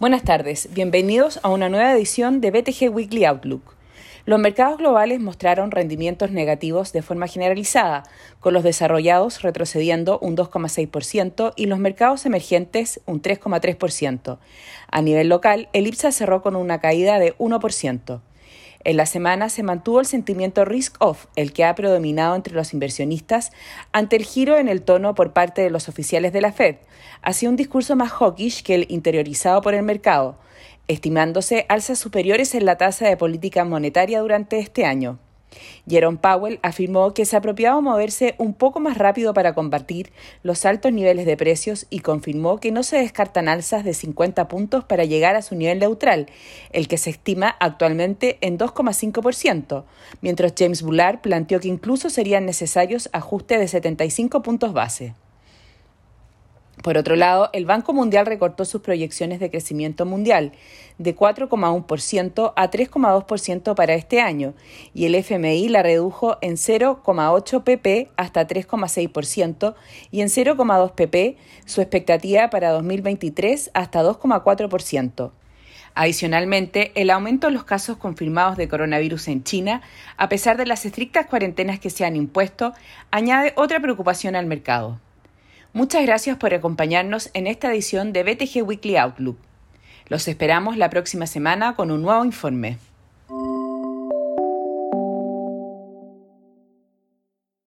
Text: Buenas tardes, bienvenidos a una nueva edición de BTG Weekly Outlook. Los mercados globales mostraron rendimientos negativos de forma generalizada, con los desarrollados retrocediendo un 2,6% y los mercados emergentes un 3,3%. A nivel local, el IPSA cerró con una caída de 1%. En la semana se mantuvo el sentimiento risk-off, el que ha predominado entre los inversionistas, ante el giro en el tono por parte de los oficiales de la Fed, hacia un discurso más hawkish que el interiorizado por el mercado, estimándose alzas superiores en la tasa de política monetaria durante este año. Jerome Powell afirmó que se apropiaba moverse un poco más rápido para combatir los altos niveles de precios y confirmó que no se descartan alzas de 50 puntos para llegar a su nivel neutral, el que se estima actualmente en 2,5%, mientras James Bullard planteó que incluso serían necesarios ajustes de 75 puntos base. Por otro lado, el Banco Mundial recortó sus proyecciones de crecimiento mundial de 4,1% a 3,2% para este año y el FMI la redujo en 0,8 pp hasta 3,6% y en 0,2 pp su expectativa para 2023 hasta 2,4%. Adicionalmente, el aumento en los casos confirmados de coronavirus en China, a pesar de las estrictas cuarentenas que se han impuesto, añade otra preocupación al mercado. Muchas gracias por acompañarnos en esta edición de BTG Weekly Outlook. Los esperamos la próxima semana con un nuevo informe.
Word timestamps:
Buenas 0.00 0.22
tardes, 0.22 0.68
bienvenidos 0.72 1.40
a 1.42 1.48
una 1.48 1.68
nueva 1.68 1.92
edición 1.92 2.40
de 2.40 2.52
BTG 2.52 2.88
Weekly 2.88 3.24
Outlook. 3.24 3.74
Los 4.26 4.38
mercados 4.38 4.78
globales 4.78 5.18
mostraron 5.18 5.72
rendimientos 5.72 6.30
negativos 6.30 6.92
de 6.92 7.02
forma 7.02 7.26
generalizada, 7.26 8.04
con 8.38 8.54
los 8.54 8.62
desarrollados 8.62 9.42
retrocediendo 9.42 10.20
un 10.20 10.36
2,6% 10.36 11.52
y 11.56 11.66
los 11.66 11.80
mercados 11.80 12.26
emergentes 12.26 13.00
un 13.06 13.20
3,3%. 13.20 14.38
A 14.88 15.02
nivel 15.02 15.28
local, 15.28 15.68
el 15.72 15.88
IPSA 15.88 16.12
cerró 16.12 16.42
con 16.42 16.54
una 16.54 16.78
caída 16.78 17.18
de 17.18 17.36
1%. 17.38 18.20
En 18.84 18.96
la 18.96 19.06
semana 19.06 19.48
se 19.48 19.62
mantuvo 19.62 20.00
el 20.00 20.06
sentimiento 20.06 20.64
risk-off, 20.64 21.26
el 21.36 21.52
que 21.52 21.64
ha 21.64 21.74
predominado 21.74 22.36
entre 22.36 22.54
los 22.54 22.72
inversionistas, 22.72 23.50
ante 23.92 24.16
el 24.16 24.24
giro 24.24 24.56
en 24.56 24.68
el 24.68 24.82
tono 24.82 25.14
por 25.14 25.32
parte 25.32 25.62
de 25.62 25.70
los 25.70 25.88
oficiales 25.88 26.32
de 26.32 26.40
la 26.40 26.52
Fed, 26.52 26.76
hacia 27.22 27.48
un 27.48 27.56
discurso 27.56 27.96
más 27.96 28.12
hawkish 28.12 28.62
que 28.62 28.76
el 28.76 28.86
interiorizado 28.88 29.60
por 29.62 29.74
el 29.74 29.82
mercado, 29.82 30.38
estimándose 30.86 31.66
alzas 31.68 31.98
superiores 31.98 32.54
en 32.54 32.64
la 32.64 32.78
tasa 32.78 33.08
de 33.08 33.16
política 33.16 33.64
monetaria 33.64 34.20
durante 34.20 34.58
este 34.58 34.84
año. 34.84 35.18
Jerome 35.88 36.18
Powell 36.18 36.58
afirmó 36.62 37.14
que 37.14 37.24
se 37.24 37.36
apropiaba 37.36 37.80
moverse 37.80 38.34
un 38.38 38.54
poco 38.54 38.80
más 38.80 38.98
rápido 38.98 39.34
para 39.34 39.54
combatir 39.54 40.12
los 40.42 40.64
altos 40.66 40.92
niveles 40.92 41.26
de 41.26 41.36
precios 41.36 41.86
y 41.90 42.00
confirmó 42.00 42.58
que 42.58 42.72
no 42.72 42.82
se 42.82 42.98
descartan 42.98 43.48
alzas 43.48 43.84
de 43.84 43.94
50 43.94 44.48
puntos 44.48 44.84
para 44.84 45.04
llegar 45.04 45.36
a 45.36 45.42
su 45.42 45.54
nivel 45.54 45.78
neutral, 45.78 46.26
el 46.72 46.88
que 46.88 46.98
se 46.98 47.10
estima 47.10 47.56
actualmente 47.60 48.38
en 48.40 48.58
2,5%, 48.58 49.84
mientras 50.20 50.54
James 50.56 50.82
Bullard 50.82 51.20
planteó 51.20 51.60
que 51.60 51.68
incluso 51.68 52.10
serían 52.10 52.46
necesarios 52.46 53.08
ajustes 53.12 53.58
de 53.58 53.68
75 53.68 54.42
puntos 54.42 54.72
base. 54.72 55.14
Por 56.88 56.96
otro 56.96 57.16
lado, 57.16 57.50
el 57.52 57.66
Banco 57.66 57.92
Mundial 57.92 58.24
recortó 58.24 58.64
sus 58.64 58.80
proyecciones 58.80 59.40
de 59.40 59.50
crecimiento 59.50 60.06
mundial 60.06 60.52
de 60.96 61.14
4,1% 61.14 62.54
a 62.56 62.70
3,2% 62.70 63.74
para 63.74 63.92
este 63.92 64.22
año 64.22 64.54
y 64.94 65.04
el 65.04 65.14
FMI 65.14 65.68
la 65.68 65.82
redujo 65.82 66.38
en 66.40 66.54
0,8 66.54 67.62
pp 67.62 68.08
hasta 68.16 68.48
3,6% 68.48 69.74
y 70.10 70.22
en 70.22 70.28
0,2 70.28 70.92
pp 70.92 71.36
su 71.66 71.82
expectativa 71.82 72.48
para 72.48 72.70
2023 72.70 73.70
hasta 73.74 74.02
2,4%. 74.02 75.30
Adicionalmente, 75.94 76.92
el 76.94 77.10
aumento 77.10 77.48
en 77.48 77.54
los 77.54 77.64
casos 77.64 77.98
confirmados 77.98 78.56
de 78.56 78.66
coronavirus 78.66 79.28
en 79.28 79.44
China, 79.44 79.82
a 80.16 80.30
pesar 80.30 80.56
de 80.56 80.64
las 80.64 80.86
estrictas 80.86 81.26
cuarentenas 81.26 81.80
que 81.80 81.90
se 81.90 82.06
han 82.06 82.16
impuesto, 82.16 82.72
añade 83.10 83.52
otra 83.56 83.78
preocupación 83.78 84.36
al 84.36 84.46
mercado. 84.46 84.98
Muchas 85.72 86.02
gracias 86.02 86.36
por 86.38 86.54
acompañarnos 86.54 87.30
en 87.34 87.46
esta 87.46 87.70
edición 87.70 88.12
de 88.12 88.22
BTG 88.22 88.66
Weekly 88.66 88.96
Outlook. 88.96 89.36
Los 90.08 90.26
esperamos 90.26 90.78
la 90.78 90.88
próxima 90.88 91.26
semana 91.26 91.76
con 91.76 91.90
un 91.90 92.00
nuevo 92.00 92.24
informe. 92.24 92.78